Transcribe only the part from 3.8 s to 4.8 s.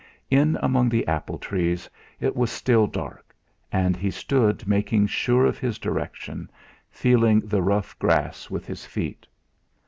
he stood